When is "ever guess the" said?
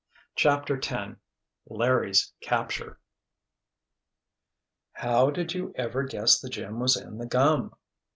5.77-6.49